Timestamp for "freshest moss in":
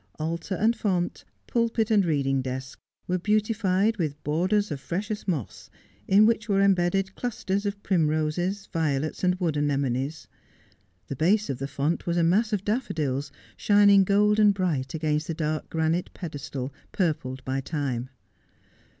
4.79-6.25